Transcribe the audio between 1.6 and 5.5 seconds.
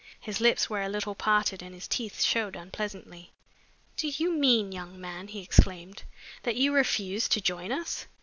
and his teeth showed unpleasantly. "Do you mean, young man," he